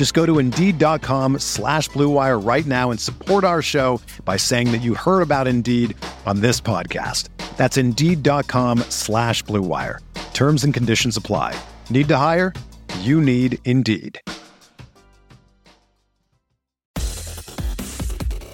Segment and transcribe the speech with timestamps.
[0.00, 4.78] Just go to Indeed.com slash BlueWire right now and support our show by saying that
[4.78, 7.28] you heard about Indeed on this podcast.
[7.58, 9.98] That's Indeed.com slash BlueWire.
[10.32, 11.54] Terms and conditions apply.
[11.90, 12.54] Need to hire?
[13.00, 14.18] You need Indeed.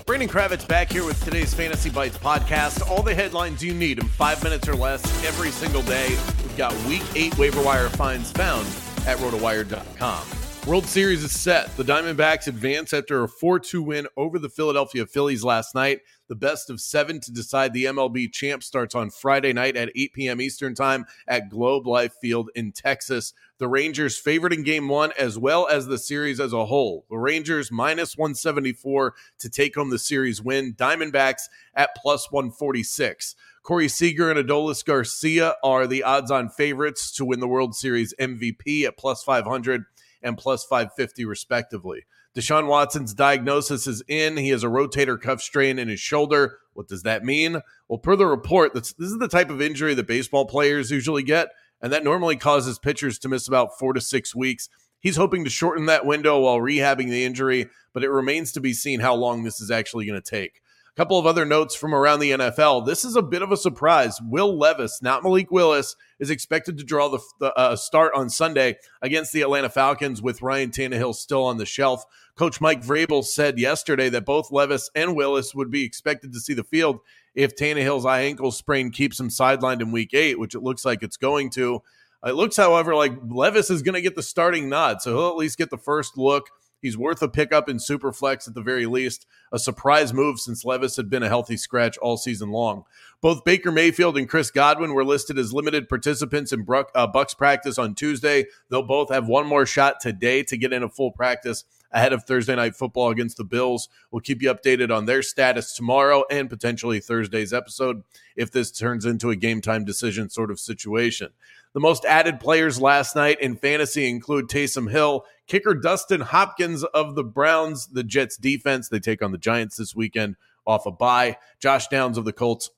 [0.04, 2.84] Brandon Kravitz back here with today's Fantasy Bites podcast.
[2.88, 6.08] All the headlines you need in five minutes or less every single day.
[6.42, 8.66] We've got week eight waiver wire finds found
[9.06, 10.45] at rotowire.com.
[10.66, 11.76] World Series is set.
[11.76, 16.00] The Diamondbacks advance after a 4 2 win over the Philadelphia Phillies last night.
[16.26, 20.12] The best of seven to decide the MLB champ starts on Friday night at 8
[20.12, 20.40] p.m.
[20.40, 23.32] Eastern Time at Globe Life Field in Texas.
[23.58, 27.06] The Rangers favored in game one as well as the series as a whole.
[27.10, 30.74] The Rangers minus 174 to take home the series win.
[30.74, 31.42] Diamondbacks
[31.76, 33.36] at plus 146.
[33.62, 38.12] Corey Seager and Adolis Garcia are the odds on favorites to win the World Series
[38.18, 39.84] MVP at plus 500
[40.22, 42.04] and plus 550, respectively.
[42.36, 44.36] Deshaun Watson's diagnosis is in.
[44.36, 46.58] He has a rotator cuff strain in his shoulder.
[46.74, 47.62] What does that mean?
[47.88, 51.48] Well, per the report, this is the type of injury that baseball players usually get,
[51.80, 54.68] and that normally causes pitchers to miss about four to six weeks.
[55.00, 58.74] He's hoping to shorten that window while rehabbing the injury, but it remains to be
[58.74, 60.60] seen how long this is actually going to take
[60.96, 62.86] couple of other notes from around the NFL.
[62.86, 64.18] This is a bit of a surprise.
[64.22, 68.76] Will Levis, not Malik Willis, is expected to draw the, the uh, start on Sunday
[69.02, 72.04] against the Atlanta Falcons with Ryan Tannehill still on the shelf.
[72.34, 76.54] Coach Mike Vrabel said yesterday that both Levis and Willis would be expected to see
[76.54, 77.00] the field
[77.34, 81.02] if Tannehill's eye ankle sprain keeps him sidelined in week eight, which it looks like
[81.02, 81.82] it's going to.
[82.24, 85.36] It looks, however, like Levis is going to get the starting nod, so he'll at
[85.36, 86.48] least get the first look.
[86.86, 89.26] He's worth a pickup in Superflex at the very least.
[89.50, 92.84] A surprise move since Levis had been a healthy scratch all season long.
[93.20, 97.76] Both Baker Mayfield and Chris Godwin were listed as limited participants in uh, Bucs practice
[97.76, 98.46] on Tuesday.
[98.70, 102.24] They'll both have one more shot today to get in a full practice ahead of
[102.24, 103.88] Thursday night football against the Bills.
[104.10, 108.02] We'll keep you updated on their status tomorrow and potentially Thursday's episode
[108.36, 111.30] if this turns into a game time decision sort of situation.
[111.72, 117.14] The most added players last night in fantasy include Taysom Hill, kicker Dustin Hopkins of
[117.14, 118.88] the Browns, the Jets defense.
[118.88, 120.36] They take on the Giants this weekend
[120.66, 121.36] off a bye.
[121.60, 122.70] Josh Downs of the Colts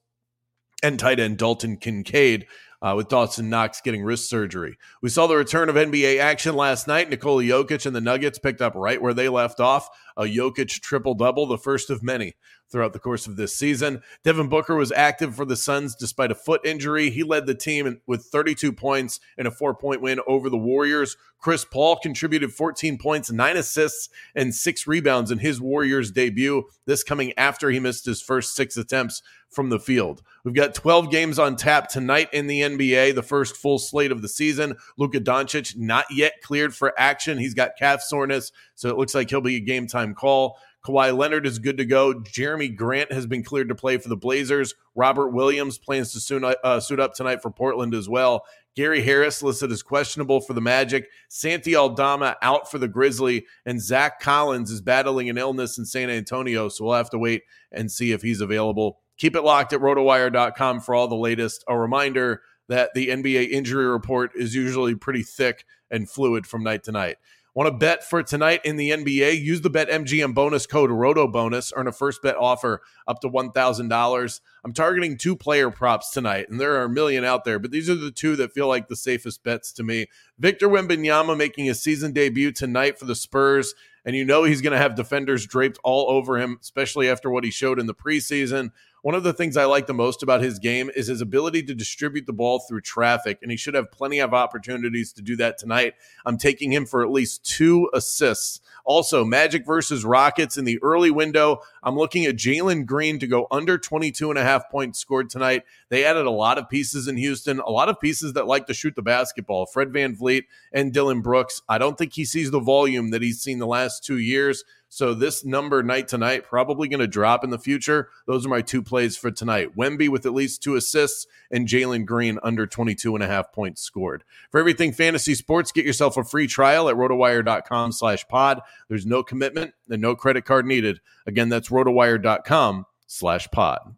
[0.83, 2.47] and tight end Dalton Kincaid
[2.81, 4.79] uh, with Dawson Knox getting wrist surgery.
[5.03, 7.11] We saw the return of NBA action last night.
[7.11, 9.89] Nikola Jokic and the Nuggets picked up right where they left off.
[10.17, 12.35] A Jokic triple double, the first of many
[12.71, 14.03] throughout the course of this season.
[14.25, 17.11] Devin Booker was active for the Suns despite a foot injury.
[17.11, 21.17] He led the team with 32 points and a four point win over the Warriors.
[21.39, 26.65] Chris Paul contributed 14 points, nine assists, and six rebounds in his Warriors debut.
[26.85, 30.23] This coming after he missed his first six attempts from the field.
[30.45, 34.23] We've got 12 games on tap tonight in the NBA, the first full slate of
[34.23, 34.77] the season.
[34.97, 37.39] Luka Doncic not yet cleared for action.
[37.39, 40.59] He's got calf soreness, so it looks like he'll be a game time call.
[40.85, 42.15] Kawhi Leonard is good to go.
[42.15, 44.75] Jerami Grant has been cleared to play for the Blazers.
[44.95, 48.45] Robert Williams plans to soon, uh, suit up tonight for Portland as well.
[48.77, 51.09] Gary Harris listed as questionable for the Magic.
[51.29, 53.45] Santi Aldama out for the Grizzly.
[53.67, 56.69] And Zach Collins is battling an illness in San Antonio.
[56.69, 57.43] So we'll have to wait
[57.73, 59.01] and see if he's available.
[59.19, 61.65] Keep it locked at rotowire.com for all the latest.
[61.69, 66.85] A reminder that the NBA injury report is usually pretty thick and fluid from night
[66.85, 67.17] to night.
[67.59, 69.43] Want to bet for tonight in the NBA?
[69.43, 71.73] Use the BetMGM bonus code ROTOBONUS.
[71.75, 74.41] Earn a first bet offer up to $1,000.
[74.65, 77.91] I'm targeting two player props tonight, and there are a million out there, but these
[77.91, 80.07] are the two that feel like the safest bets to me.
[80.39, 83.75] Victor Wembanyama making his season debut tonight for the Spurs,
[84.09, 87.45] and you know he's going to have defenders draped all over him, especially after what
[87.45, 88.71] he showed in the preseason.
[89.03, 91.75] One of the things I like the most about his game is his ability to
[91.75, 95.59] distribute the ball through traffic, and he should have plenty of opportunities to do that
[95.59, 95.93] tonight.
[96.25, 98.63] I'm taking him for at least two assists.
[98.85, 101.61] Also, Magic versus Rockets in the early window.
[101.83, 105.63] I'm looking at Jalen Green to go under 22 and a half points scored tonight.
[105.91, 108.75] They added a lot of pieces in Houston, a lot of pieces that like to
[108.75, 109.67] shoot the basketball.
[109.67, 111.63] Fred Van VanVleet and Dillon Brooks.
[111.69, 114.65] I don't think he sees the volume that he's seen the last two years.
[114.89, 118.09] So this number night to night probably going to drop in the future.
[118.27, 119.77] Those are my two plays for tonight.
[119.77, 123.83] Wemby with at least two assists and Jalen Green under 22 and a half points
[123.83, 124.25] scored.
[124.51, 128.61] For everything fantasy sports, get yourself a free trial at rotowire.com slash pod.
[128.89, 131.01] There's no commitment and no credit card needed.
[131.27, 133.95] Again, that's rotowire.com slash pod.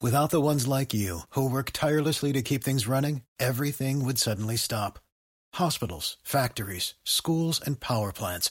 [0.00, 4.56] Without the ones like you who work tirelessly to keep things running, everything would suddenly
[4.56, 4.98] stop.
[5.54, 8.50] Hospitals, factories, schools, and power plants